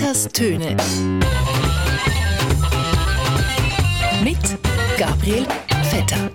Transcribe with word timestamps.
Vetters 0.00 0.28
Töne. 0.32 0.76
Mit 4.24 4.38
Gabriel 4.96 5.46
Vetter. 5.90 6.30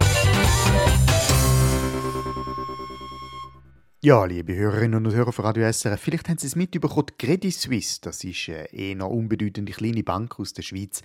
Ja, 4.03 4.23
liebe 4.25 4.55
Hörerinnen 4.55 5.03
und 5.03 5.15
Hörer 5.15 5.31
von 5.31 5.45
Radio 5.45 5.71
SRF, 5.71 5.99
vielleicht 5.99 6.29
haben 6.29 6.37
Sie 6.37 6.45
es 6.45 6.55
mitbekommen, 6.55 7.07
Credit 7.17 7.51
Suisse, 7.51 8.01
das 8.03 8.23
ist 8.23 8.49
eine 8.49 8.71
eher 8.71 9.09
unbedeutende 9.09 9.71
kleine 9.71 10.03
Bank 10.03 10.39
aus 10.39 10.53
der 10.53 10.61
Schweiz, 10.61 11.01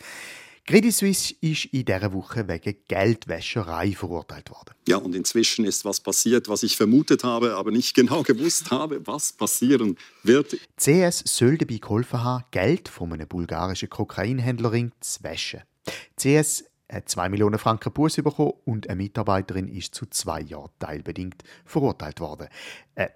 Credit 0.67 0.95
Suisse 0.95 1.35
ist 1.41 1.65
in 1.67 1.85
dieser 1.85 2.13
Woche 2.13 2.47
wegen 2.47 2.77
Geldwäscherei 2.87 3.93
verurteilt 3.93 4.51
worden. 4.51 4.75
Ja, 4.87 4.99
und 4.99 5.15
inzwischen 5.15 5.65
ist 5.65 5.85
was 5.85 6.01
passiert, 6.01 6.49
was 6.49 6.63
ich 6.63 6.77
vermutet 6.77 7.25
habe, 7.25 7.57
aber 7.57 7.71
nicht 7.71 7.95
genau 7.95 8.23
gewusst 8.23 8.71
habe, 8.71 9.05
was 9.07 9.33
passieren 9.33 9.97
wird. 10.23 10.57
CS 10.77 11.25
soll 11.27 11.59
dabei 11.59 11.79
geholfen 11.79 12.23
haben, 12.23 12.45
Geld 12.51 12.89
von 12.89 13.13
einem 13.13 13.27
bulgarischen 13.27 13.91
Kokainhändlerring 13.91 14.93
zu 15.01 15.25
waschen. 15.25 15.63
CS 16.17 16.65
hat 16.91 17.09
2 17.09 17.29
Millionen 17.29 17.59
Franken 17.59 17.93
Buß 17.93 18.17
bekommen 18.17 18.53
und 18.65 18.89
eine 18.89 18.97
Mitarbeiterin 18.97 19.69
ist 19.69 19.95
zu 19.95 20.07
zwei 20.07 20.41
Jahren 20.41 20.71
teilbedingt 20.79 21.43
verurteilt 21.65 22.21
worden. 22.21 22.49
Äh, 22.95 23.09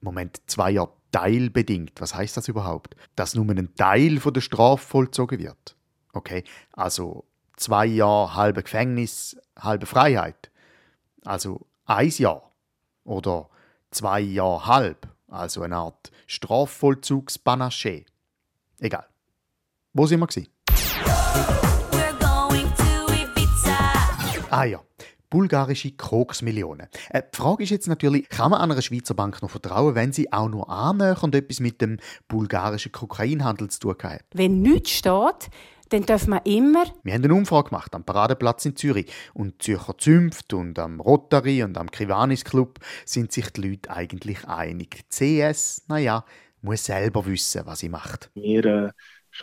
Moment, 0.00 0.40
zwei 0.46 0.72
Jahre 0.72 0.92
teilbedingt. 1.12 2.00
Was 2.00 2.14
heißt 2.14 2.36
das 2.36 2.48
überhaupt? 2.48 2.96
Dass 3.16 3.34
nur 3.34 3.48
ein 3.50 3.74
Teil 3.76 4.18
von 4.18 4.34
der 4.34 4.40
Strafe 4.40 4.84
vollzogen 4.84 5.38
wird. 5.38 5.76
Okay, 6.12 6.44
also 6.72 7.24
zwei 7.56 7.86
Jahre 7.86 8.34
halbe 8.34 8.62
Gefängnis, 8.62 9.36
halbe 9.58 9.86
Freiheit. 9.86 10.50
Also 11.24 11.66
ein 11.86 12.10
Jahr 12.10 12.52
oder 13.04 13.48
zwei 13.90 14.20
Jahre 14.20 14.66
halb, 14.66 15.08
also 15.28 15.62
eine 15.62 15.76
Art 15.76 16.10
Strafvollzugspanaché. 16.26 18.04
Egal. 18.80 19.06
Wo 19.94 20.06
sind 20.06 20.20
wir 20.20 20.26
gewesen? 20.26 20.48
Ah 24.50 24.64
ja, 24.64 24.80
bulgarische 25.30 25.92
Koksmillionen. 25.92 26.88
Äh, 27.08 27.22
die 27.22 27.36
Frage 27.36 27.62
ist 27.62 27.70
jetzt 27.70 27.88
natürlich, 27.88 28.28
kann 28.28 28.50
man 28.50 28.60
einer 28.60 28.82
Schweizer 28.82 29.14
Bank 29.14 29.40
noch 29.40 29.50
vertrauen, 29.50 29.94
wenn 29.94 30.12
sie 30.12 30.30
auch 30.30 30.48
nur 30.48 30.68
annähernd 30.68 31.34
etwas 31.34 31.58
mit 31.58 31.80
dem 31.80 31.98
bulgarischen 32.28 32.92
Kokainhandel 32.92 33.70
zu 33.70 33.80
tun 33.80 33.96
hat? 34.02 34.24
Wenn 34.34 34.60
nichts 34.60 34.90
steht, 34.90 35.48
dann 35.92 36.06
dürfen 36.06 36.30
wir 36.30 36.46
immer. 36.46 36.84
Wir 37.02 37.14
haben 37.14 37.24
eine 37.24 37.34
Umfrage 37.34 37.68
gemacht 37.68 37.94
am 37.94 38.04
Paradeplatz 38.04 38.64
in 38.64 38.76
Zürich. 38.76 39.12
Und 39.34 39.62
Zürcher 39.62 39.96
Zünft 39.98 40.54
und 40.54 40.78
am 40.78 41.00
Rotary 41.00 41.62
und 41.62 41.76
am 41.76 41.90
Krivanis 41.90 42.44
Club 42.44 42.78
sind 43.04 43.32
sich 43.32 43.50
die 43.50 43.68
Leute 43.68 43.90
eigentlich 43.90 44.46
einig. 44.48 45.02
Die 45.10 45.40
CS, 45.42 45.84
naja, 45.88 46.24
muss 46.62 46.84
selber 46.84 47.26
wissen, 47.26 47.62
was 47.66 47.80
sie 47.80 47.90
macht. 47.90 48.30
Wir 48.34 48.64
äh, 48.64 48.90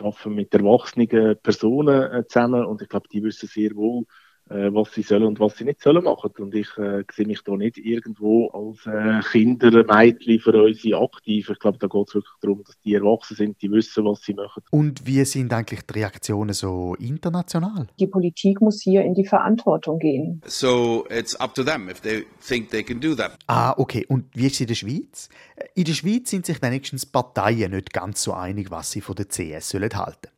arbeiten 0.00 0.34
mit 0.34 0.52
erwachsenen 0.52 1.36
Personen 1.40 2.12
äh, 2.12 2.26
zusammen 2.26 2.64
und 2.64 2.82
ich 2.82 2.88
glaube, 2.88 3.08
die 3.12 3.22
wissen 3.22 3.48
sehr 3.48 3.74
wohl, 3.76 4.04
was 4.50 4.92
sie 4.92 5.02
sollen 5.02 5.24
und 5.24 5.40
was 5.40 5.56
sie 5.56 5.64
nicht 5.64 5.80
sollen 5.80 6.04
machen. 6.04 6.30
Und 6.38 6.54
ich 6.54 6.68
äh, 6.76 7.04
sehe 7.12 7.26
mich 7.26 7.42
da 7.42 7.56
nicht 7.56 7.78
irgendwo 7.78 8.48
als 8.48 8.86
äh, 8.86 9.20
Kindermädchen 9.30 10.40
für 10.40 10.62
unsere 10.62 11.00
aktiv. 11.00 11.50
Ich 11.50 11.58
glaube, 11.58 11.78
da 11.78 11.86
geht 11.86 12.08
es 12.08 12.14
wirklich 12.14 12.34
darum, 12.40 12.64
dass 12.64 12.78
die 12.80 12.94
erwachsen 12.94 13.36
sind, 13.36 13.62
die 13.62 13.70
wissen, 13.70 14.04
was 14.04 14.22
sie 14.22 14.34
machen. 14.34 14.62
Und 14.70 15.06
wie 15.06 15.24
sind 15.24 15.52
eigentlich 15.52 15.82
die 15.82 15.94
Reaktionen 15.94 16.52
so 16.52 16.94
international? 16.98 17.86
Die 17.98 18.06
Politik 18.06 18.60
muss 18.60 18.80
hier 18.82 19.02
in 19.02 19.14
die 19.14 19.24
Verantwortung 19.24 19.98
gehen. 19.98 20.42
So 20.46 21.06
it's 21.10 21.36
up 21.36 21.54
to 21.54 21.62
them 21.62 21.88
if 21.88 22.00
they 22.00 22.26
think 22.40 22.70
they 22.70 22.82
can 22.82 23.00
do 23.00 23.14
that. 23.14 23.38
Ah, 23.46 23.74
okay. 23.76 24.04
Und 24.08 24.26
wie 24.34 24.46
ist 24.46 24.54
es 24.54 24.60
in 24.62 24.66
der 24.66 24.74
Schweiz? 24.74 25.28
In 25.74 25.84
der 25.84 25.92
Schweiz 25.92 26.30
sind 26.30 26.46
sich 26.46 26.60
wenigstens 26.60 27.06
Parteien 27.06 27.72
nicht 27.72 27.92
ganz 27.92 28.22
so 28.22 28.32
einig, 28.32 28.70
was 28.70 28.90
sie 28.90 29.00
von 29.00 29.14
der 29.14 29.28
CS 29.28 29.70
sollen 29.70 29.94
halten. 29.94 30.28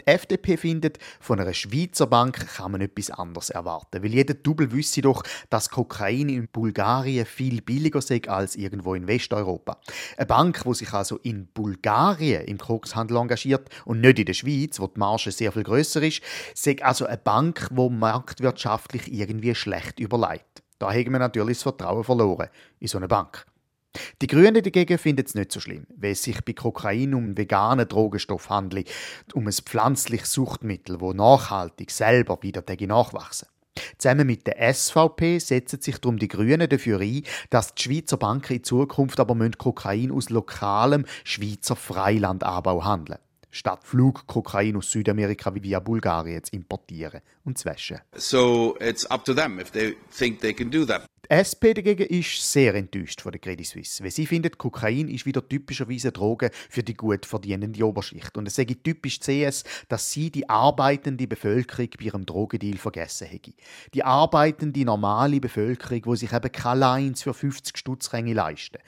Die 0.00 0.06
FDP 0.06 0.56
findet, 0.56 0.98
von 1.20 1.40
einer 1.40 1.54
Schweizer 1.54 2.06
Bank 2.06 2.46
kann 2.56 2.72
man 2.72 2.80
etwas 2.80 3.10
anderes 3.10 3.50
erwarten, 3.50 4.02
weil 4.02 4.12
jeder 4.12 4.34
Double 4.34 4.72
wüsste 4.72 5.02
doch, 5.02 5.22
dass 5.50 5.70
Kokain 5.70 6.28
in 6.28 6.48
Bulgarien 6.48 7.26
viel 7.26 7.62
billiger 7.62 8.00
sei 8.00 8.22
als 8.26 8.56
irgendwo 8.56 8.94
in 8.94 9.06
Westeuropa. 9.06 9.80
Eine 10.16 10.26
Bank, 10.26 10.64
wo 10.64 10.74
sich 10.74 10.92
also 10.92 11.18
in 11.18 11.46
Bulgarien 11.48 12.44
im 12.44 12.58
Kokshandel 12.58 13.16
engagiert 13.16 13.68
und 13.84 14.00
nicht 14.00 14.18
in 14.18 14.26
der 14.26 14.34
Schweiz, 14.34 14.80
wo 14.80 14.86
die 14.86 14.98
Marge 14.98 15.30
sehr 15.30 15.52
viel 15.52 15.62
größer 15.64 16.02
ist, 16.02 16.22
sei 16.54 16.76
also 16.82 17.06
eine 17.06 17.18
Bank, 17.18 17.68
wo 17.72 17.90
marktwirtschaftlich 17.90 19.12
irgendwie 19.12 19.54
schlecht 19.54 20.00
überlegt. 20.00 20.62
Da 20.78 20.92
haben 20.92 21.12
wir 21.12 21.18
natürlich 21.18 21.58
das 21.58 21.62
Vertrauen 21.64 22.04
verloren 22.04 22.48
in 22.78 22.88
so 22.88 22.98
eine 22.98 23.08
Bank. 23.08 23.46
Die 24.22 24.26
Grünen 24.26 24.62
dagegen 24.62 24.98
finden 24.98 25.24
es 25.26 25.34
nicht 25.34 25.52
so 25.52 25.60
schlimm, 25.60 25.86
weil 25.96 26.12
es 26.12 26.22
sich 26.22 26.44
bei 26.44 26.52
Kokain 26.52 27.14
um 27.14 27.36
veganen 27.36 27.88
Drogenstoff 27.88 28.50
handelt, 28.50 28.90
um 29.34 29.46
ein 29.46 29.52
pflanzliches 29.52 30.32
Suchtmittel, 30.32 31.00
wo 31.00 31.12
nachhaltig 31.12 31.90
selber 31.90 32.38
wieder 32.42 32.62
nachwachsen. 32.86 33.48
Zusammen 33.96 34.26
mit 34.26 34.46
der 34.46 34.74
SVP 34.74 35.38
setzen 35.38 35.80
sich 35.80 35.98
darum 35.98 36.18
die 36.18 36.28
Grünen 36.28 36.68
dafür 36.68 37.00
ein, 37.00 37.22
dass 37.50 37.74
die 37.74 37.82
Schweizer 37.82 38.16
Banken 38.16 38.54
in 38.54 38.64
Zukunft 38.64 39.20
aber 39.20 39.36
Kokain 39.50 40.10
aus 40.10 40.30
lokalem 40.30 41.06
Schweizer 41.24 41.76
Freilandanbau 41.76 42.84
handeln 42.84 43.18
statt 43.50 43.80
Flugkokain 43.82 44.76
aus 44.76 44.90
Südamerika 44.90 45.54
wie 45.54 45.62
via 45.62 45.80
Bulgarien 45.80 46.42
zu 46.44 46.54
importieren 46.54 47.22
und 47.44 47.58
zu 47.58 47.66
waschen. 47.66 47.98
So 48.14 48.76
it's 48.80 49.06
up 49.06 49.24
to 49.24 49.34
them 49.34 49.58
if 49.58 49.70
they 49.70 49.96
think 50.10 50.40
they 50.40 50.52
can 50.52 50.70
do 50.70 50.84
that. 50.84 51.06
Die 51.30 51.34
SP 51.36 51.76
dagegen 51.76 52.06
ist 52.06 52.52
sehr 52.52 52.74
enttäuscht 52.74 53.20
von 53.20 53.32
der 53.32 53.40
Credit 53.40 53.66
Suisse, 53.66 54.02
weil 54.02 54.10
sie 54.10 54.24
findet, 54.24 54.56
Kokain 54.56 55.08
ist 55.08 55.26
wieder 55.26 55.46
typischerweise 55.46 56.10
Droge 56.10 56.50
für 56.70 56.82
die 56.82 56.94
gut 56.94 57.26
verdienende 57.26 57.86
Oberschicht. 57.86 58.38
Und 58.38 58.46
es 58.48 58.54
sage 58.54 58.82
typisch 58.82 59.20
CS, 59.20 59.64
dass 59.90 60.10
sie 60.10 60.30
die 60.30 60.48
arbeitende 60.48 61.26
Bevölkerung 61.26 61.90
bei 61.98 62.06
ihrem 62.06 62.24
Drogendeal 62.24 62.78
vergessen 62.78 63.26
hätte. 63.26 63.52
Die 63.92 64.02
arbeitende, 64.02 64.86
normale 64.86 65.38
Bevölkerung, 65.38 66.00
wo 66.06 66.14
sich 66.14 66.32
eben 66.32 66.50
keine 66.50 66.80
Lines 66.80 67.22
für 67.22 67.34
50 67.34 67.76
Stutzränge 67.76 68.32
leisten. 68.32 68.78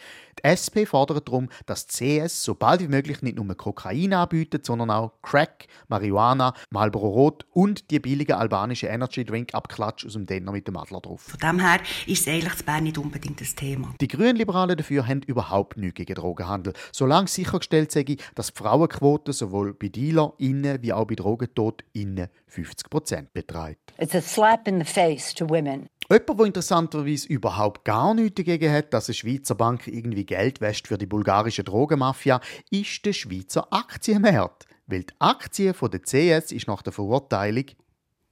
Die 0.40 0.48
SP 0.48 0.86
fordert 0.86 1.28
darum, 1.28 1.48
dass 1.66 1.86
CS 1.86 2.42
so 2.42 2.54
bald 2.54 2.80
wie 2.80 2.88
möglich 2.88 3.20
nicht 3.22 3.36
nur 3.36 3.54
Kokain 3.54 4.14
anbietet, 4.14 4.64
sondern 4.64 4.90
auch 4.90 5.12
Crack, 5.22 5.66
Marihuana, 5.88 6.54
Marlboro 6.70 7.08
Rot 7.08 7.46
und 7.52 7.90
die 7.90 8.00
billige 8.00 8.36
albanische 8.36 8.86
Energy 8.86 9.24
Drink 9.24 9.54
Abklatsch 9.54 10.06
aus 10.06 10.14
dem 10.14 10.26
Denner 10.26 10.52
mit 10.52 10.66
dem 10.66 10.76
Adler 10.76 11.00
drauf. 11.00 11.22
Von 11.22 11.40
dem 11.40 11.58
her 11.60 11.80
ist 12.06 12.26
eigentlich 12.28 12.54
zu 12.54 12.64
Bern 12.64 12.84
nicht 12.84 12.96
unbedingt 12.96 13.40
das 13.40 13.54
Thema. 13.54 13.94
Die 14.00 14.08
Grünliberalen 14.08 14.76
dafür 14.76 15.06
haben 15.06 15.22
überhaupt 15.22 15.76
nichts 15.76 15.96
gegen 15.96 16.14
Drogenhandel, 16.14 16.72
solange 16.92 17.28
sichergestellt 17.28 17.92
sei, 17.92 18.16
dass 18.34 18.52
die 18.52 18.58
Frauenquote 18.58 19.32
sowohl 19.32 19.74
bei 19.74 19.88
Dealer 19.88 20.32
innen 20.38 20.82
wie 20.82 20.92
auch 20.92 21.06
bei 21.06 21.16
Drogentod 21.16 21.84
innen 21.92 22.28
50 22.46 22.88
Prozent 22.88 23.32
beträgt. 23.32 23.92
It's 23.98 24.14
a 24.14 24.20
slap 24.20 24.66
in 24.66 24.78
the 24.78 24.84
face 24.84 25.34
to 25.34 25.48
women. 25.48 25.88
Jemand, 26.10 26.40
der 26.40 26.46
interessanterweise 26.46 27.28
überhaupt 27.28 27.84
gar 27.84 28.14
nichts 28.14 28.34
dagegen 28.34 28.72
hat, 28.72 28.92
dass 28.92 29.08
eine 29.08 29.14
Schweizer 29.14 29.54
Bank 29.54 29.86
irgendwie 29.86 30.26
Geld 30.26 30.60
wäscht 30.60 30.88
für 30.88 30.98
die 30.98 31.06
bulgarische 31.06 31.62
Drogenmafia, 31.62 32.40
ist 32.68 33.06
der 33.06 33.12
Schweizer 33.12 33.72
Aktienmarkt. 33.72 34.66
Weil 34.88 35.04
die 35.04 35.14
Aktie 35.20 35.72
von 35.72 35.88
der 35.88 36.00
CS 36.00 36.50
ist 36.50 36.66
nach 36.66 36.82
der 36.82 36.92
Verurteilung 36.92 37.66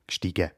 gestiegen. 0.09 0.51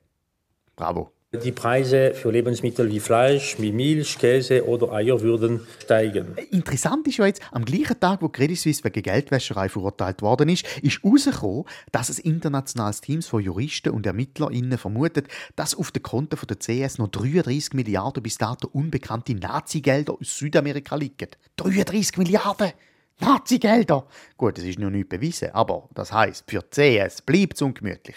Bravo. 0.76 1.12
Die 1.32 1.52
Preise 1.52 2.12
für 2.12 2.32
Lebensmittel 2.32 2.91
wie 2.91 2.98
Fleisch, 2.98 3.54
wie 3.60 3.70
Milch, 3.70 4.18
Käse 4.18 4.66
oder 4.66 4.91
Eier 4.91 5.20
würden 5.20 5.60
steigen. 5.80 6.34
Interessant 6.50 7.06
ist 7.06 7.18
ja 7.18 7.26
jetzt, 7.26 7.41
am 7.52 7.64
gleichen 7.64 8.00
Tag, 8.00 8.20
wo 8.20 8.28
Credit 8.28 8.58
Suisse 8.58 8.82
wegen 8.82 9.00
Geldwäscherei 9.00 9.68
verurteilt 9.68 10.22
worden 10.22 10.48
ist, 10.48 10.66
ist 10.82 11.04
herausgekommen, 11.04 11.66
dass 11.92 12.10
ein 12.10 12.24
internationales 12.24 13.00
Team 13.00 13.22
von 13.22 13.44
Juristen 13.44 13.91
und 13.91 14.06
ErmittlerInnen 14.06 14.76
vermutet, 14.76 15.28
dass 15.54 15.76
auf 15.76 15.92
den 15.92 16.02
Konten 16.02 16.36
der 16.48 16.58
CS 16.58 16.98
noch 16.98 17.06
33 17.06 17.74
Milliarden 17.74 18.24
bis 18.24 18.36
dato 18.36 18.66
unbekannte 18.66 19.36
Nazi-Gelder 19.36 20.15
aus 20.15 20.36
Südamerika 20.36 20.97
liegen. 20.97 21.28
33 21.59 22.18
Milliarden! 22.18 22.72
Nazi-Gelder! 23.21 24.07
Gut, 24.39 24.57
es 24.57 24.65
ist 24.65 24.78
noch 24.78 24.89
nicht 24.89 25.11
bewiesen, 25.11 25.51
aber 25.53 25.87
das 25.95 26.11
heißt, 26.11 26.45
für 26.51 26.63
die 26.63 27.03
CS 27.05 27.21
bleibt 27.21 27.57
es 27.57 27.63
ungemütlich. 27.63 28.17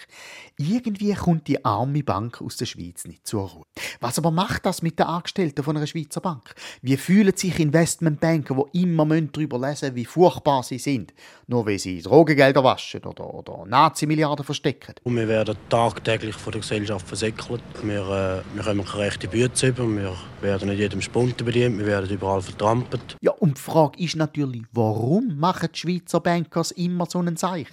Irgendwie 0.56 1.12
kommt 1.12 1.46
die 1.48 1.62
arme 1.62 2.02
Bank 2.02 2.40
aus 2.40 2.56
der 2.56 2.64
Schweiz 2.64 3.04
nicht 3.04 3.26
zur 3.26 3.50
Ruhe. 3.50 3.66
Was 4.00 4.18
aber 4.18 4.30
macht 4.30 4.64
das 4.64 4.80
mit 4.80 4.98
den 4.98 5.06
Angestellten 5.06 5.62
von 5.62 5.76
einer 5.76 5.86
Schweizer 5.86 6.22
Bank? 6.22 6.54
Wie 6.80 6.96
fühlen 6.96 7.36
sich 7.36 7.60
Investmentbanker, 7.60 8.56
die 8.72 8.82
immer 8.82 9.04
darüber 9.04 9.58
lesen 9.58 9.94
wie 9.94 10.06
furchtbar 10.06 10.62
sie 10.62 10.78
sind, 10.78 11.12
nur 11.48 11.66
weil 11.66 11.78
sie 11.78 12.00
Drogengelder 12.00 12.64
waschen 12.64 13.04
oder, 13.04 13.34
oder 13.34 13.66
Nazi-Milliarden 13.66 14.46
verstecken? 14.46 14.94
Und 15.02 15.16
wir 15.16 15.28
werden 15.28 15.56
tagtäglich 15.68 16.36
von 16.36 16.52
der 16.52 16.62
Gesellschaft 16.62 17.06
versäckelt. 17.06 17.62
Wir, 17.82 18.00
äh, 18.00 18.56
wir 18.56 18.62
kommen 18.62 18.84
keine 18.86 19.04
rechte 19.04 19.28
Bütze 19.28 19.66
über, 19.66 19.86
wir 19.86 20.14
werden 20.40 20.70
nicht 20.70 20.78
jedem 20.78 21.02
Spunten 21.02 21.44
bedient, 21.44 21.78
wir 21.78 21.86
werden 21.86 22.08
überall 22.08 22.40
vertrampelt. 22.40 23.18
Ja, 23.20 23.32
und 23.32 23.58
die 23.58 23.60
Frage 23.60 24.02
ist 24.02 24.16
natürlich, 24.16 24.62
warum 24.72 24.93
machen 25.36 25.68
die 25.72 25.78
Schweizer 25.78 26.20
Bankers 26.20 26.70
immer 26.70 27.06
so 27.06 27.18
einen 27.18 27.36
Seich? 27.36 27.68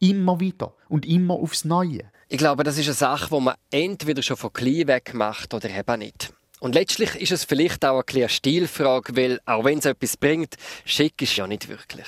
Immer 0.00 0.40
wieder 0.40 0.74
und 0.88 1.06
immer 1.06 1.34
aufs 1.34 1.64
Neue. 1.64 2.10
Ich 2.28 2.38
glaube, 2.38 2.64
das 2.64 2.78
ist 2.78 2.86
eine 2.86 2.94
Sache, 2.94 3.34
die 3.34 3.40
man 3.40 3.54
entweder 3.70 4.22
schon 4.22 4.36
von 4.36 4.52
klein 4.52 4.88
weg 4.88 5.14
macht 5.14 5.54
oder 5.54 5.70
eben 5.70 5.98
nicht. 5.98 6.32
Und 6.60 6.74
letztlich 6.74 7.14
ist 7.16 7.32
es 7.32 7.44
vielleicht 7.44 7.84
auch 7.84 8.02
eine 8.12 8.28
Stilfrage, 8.28 9.16
weil 9.16 9.40
auch 9.44 9.64
wenn 9.64 9.78
es 9.78 9.84
etwas 9.84 10.16
bringt, 10.16 10.56
schick 10.84 11.20
ist 11.22 11.36
ja 11.36 11.46
nicht 11.46 11.68
wirklich. 11.68 12.06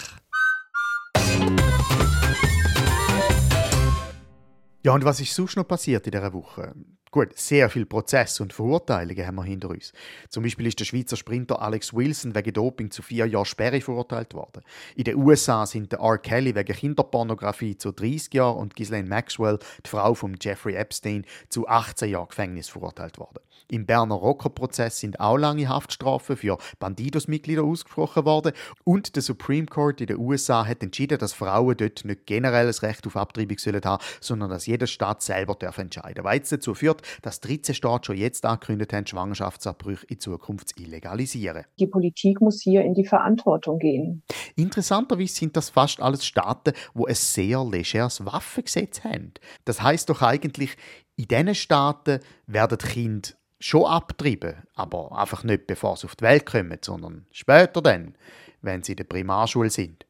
Ja, 4.83 4.93
und 4.95 5.05
was 5.05 5.21
ist 5.21 5.35
sonst 5.35 5.57
noch 5.57 5.69
passiert 5.69 6.07
in 6.07 6.13
dieser 6.13 6.33
Woche? 6.33 6.75
Gut, 7.11 7.37
sehr 7.39 7.71
viel 7.71 7.87
Prozess 7.87 8.39
und 8.41 8.53
Verurteilungen 8.53 9.27
haben 9.27 9.37
wir 9.37 9.45
hinter 9.45 9.71
uns. 9.71 9.93
Zum 10.29 10.43
Beispiel 10.43 10.67
ist 10.67 10.79
der 10.79 10.85
Schweizer 10.85 11.17
Sprinter 11.17 11.63
Alex 11.63 11.95
Wilson 11.95 12.35
wegen 12.35 12.53
Doping 12.53 12.91
zu 12.91 13.01
vier 13.01 13.27
Jahren 13.27 13.47
Sperre 13.47 13.81
verurteilt 13.81 14.35
worden. 14.35 14.63
In 14.95 15.05
den 15.05 15.17
USA 15.17 15.65
sind 15.65 15.93
der 15.93 16.01
R. 16.01 16.19
Kelly 16.19 16.55
wegen 16.55 16.77
Kinderpornografie 16.77 17.79
zu 17.79 17.93
30 17.93 18.35
Jahren 18.35 18.59
und 18.59 18.77
Ghislaine 18.77 19.09
Maxwell, 19.09 19.59
die 19.85 19.89
Frau 19.89 20.13
von 20.15 20.37
Jeffrey 20.41 20.75
Epstein, 20.75 21.25
zu 21.49 21.67
18 21.67 22.11
Jahren 22.11 22.29
Gefängnis 22.29 22.69
verurteilt 22.69 23.19
worden. 23.19 23.39
Im 23.71 23.85
Berner 23.85 24.15
Rocker-Prozess 24.15 24.99
sind 24.99 25.21
auch 25.21 25.37
lange 25.37 25.69
Haftstrafen 25.69 26.39
für 26.39 26.57
Bandidos-Mitglieder 26.79 27.63
ausgesprochen 27.63 28.25
worden 28.25 28.53
und 28.85 29.15
der 29.15 29.23
Supreme 29.23 29.67
Court 29.67 30.01
in 30.01 30.07
den 30.07 30.19
USA 30.19 30.67
hat 30.67 30.83
entschieden, 30.83 31.19
dass 31.19 31.35
Frauen 31.35 31.77
dort 31.77 32.05
nicht 32.07 32.25
generell 32.25 32.67
das 32.67 32.83
Recht 32.83 33.07
auf 33.07 33.17
Abtreibung 33.17 33.59
sollen 33.59 33.83
haben, 33.85 34.03
sondern 34.21 34.49
dass 34.49 34.65
jeder 34.65 34.87
Staat 34.87 35.21
selber 35.23 35.57
entscheiden 35.61 36.15
darf. 36.15 36.25
Was 36.25 36.35
jetzt 36.35 36.53
dazu 36.53 36.75
führt, 36.75 36.98
dass 37.23 37.41
13 37.41 37.75
Staaten 37.75 38.05
schon 38.05 38.17
jetzt 38.17 38.45
angekündigt 38.45 38.93
haben, 38.93 39.07
Schwangerschaftsabbrüche 39.07 40.07
in 40.07 40.21
Zukunft 40.21 40.71
zu 40.71 40.83
illegalisieren. 40.83 41.65
Die 41.79 41.87
Politik 41.87 42.41
muss 42.41 42.61
hier 42.61 42.83
in 42.83 42.95
die 42.95 43.05
Verantwortung 43.05 43.79
gehen. 43.79 44.23
Interessanterweise 44.57 45.35
sind 45.35 45.57
das 45.57 45.71
fast 45.71 46.01
alles 46.01 46.27
Staaten, 46.27 46.73
wo 46.95 47.07
ein 47.07 47.15
sehr 47.15 47.65
legeres 47.65 48.25
Waffengesetz 48.25 49.05
haben. 49.05 49.33
Das 49.65 49.83
heißt 49.83 50.09
doch 50.09 50.23
eigentlich, 50.23 50.77
in 51.17 51.27
diesen 51.27 51.55
Staaten 51.55 52.21
werden 52.47 52.79
Kinder 52.79 53.31
schon 53.61 53.87
abtreiben, 53.87 54.55
aber 54.75 55.19
einfach 55.19 55.45
nicht 55.45 55.67
bevor 55.67 55.97
sie 55.97 56.07
auf 56.07 56.17
die 56.17 56.25
Welt 56.25 56.47
kommen, 56.47 56.79
sondern 56.81 57.27
später 57.33 57.83
dann, 57.83 58.15
wenn 58.63 58.83
sie 58.83 58.93
in 58.93 58.97
der 58.97 59.05
Primarschule 59.05 59.71
sind. 59.71 60.07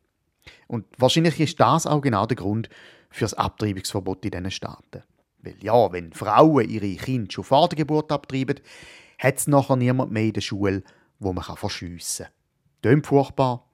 Und 0.67 0.87
wahrscheinlich 0.99 1.41
ist 1.41 1.59
das 1.61 1.87
auch 1.87 2.01
genau 2.01 2.27
der 2.27 2.37
Grund 2.37 2.69
für 3.11 3.25
das 3.25 3.35
Abtreibungsverbot 3.35 4.25
in 4.25 4.31
diesen 4.31 4.51
Staaten. 4.51 5.03
Weil 5.43 5.57
ja, 5.63 5.93
wenn 5.93 6.13
Frauen 6.13 6.69
ihre 6.69 6.95
Kinder 6.97 7.31
schon 7.31 7.45
vor 7.45 7.69
der 7.69 7.77
Geburt 7.77 8.11
abtreiben, 8.11 8.61
hat 9.19 9.37
es 9.37 9.47
nachher 9.47 9.77
niemand 9.77 10.13
mehr 10.13 10.25
in 10.25 10.33
der 10.33 10.41
Schule, 10.41 10.83
wo 11.19 11.33
man 11.33 11.45
verschiessen 11.45 12.27
kann. 12.27 12.33
Tönt 12.83 13.07
furchtbar, 13.07 13.69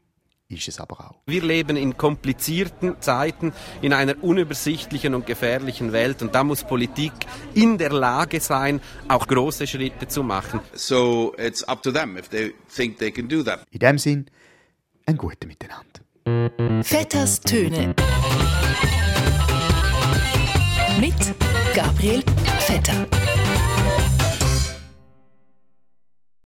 ist 0.48 0.68
es 0.68 0.80
aber 0.80 1.00
auch. 1.00 1.20
Wir 1.26 1.42
leben 1.42 1.76
in 1.76 1.96
komplizierten 1.96 3.00
Zeiten, 3.00 3.52
in 3.82 3.92
einer 3.92 4.22
unübersichtlichen 4.22 5.14
und 5.14 5.26
gefährlichen 5.26 5.92
Welt 5.92 6.22
und 6.22 6.34
da 6.34 6.44
muss 6.44 6.64
Politik 6.64 7.12
in 7.54 7.78
der 7.78 7.92
Lage 7.92 8.40
sein, 8.40 8.80
auch 9.08 9.26
große 9.26 9.66
Schritte 9.66 10.08
zu 10.08 10.22
machen. 10.22 10.60
So 10.74 11.34
it's 11.38 11.62
up 11.64 11.82
to 11.82 11.92
them 11.92 12.16
if 12.16 12.28
they 12.28 12.54
think 12.74 12.98
they 12.98 13.10
can 13.10 13.28
do 13.28 13.42
that. 13.42 13.64
In 13.70 13.78
dem 13.80 13.98
Sinn, 13.98 14.26
ein 15.06 15.16
gutes 15.16 15.46
Miteinander. 15.46 16.82
Vetters 16.82 17.40
Töne 17.40 17.94
mit 21.00 21.43
Gabriel 21.74 22.22
Vetter. 22.68 23.23